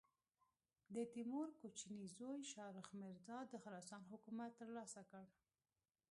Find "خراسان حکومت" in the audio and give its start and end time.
3.63-4.51